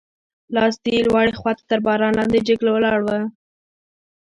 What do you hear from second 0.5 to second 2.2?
لاستي یې لوړې خواته تر باران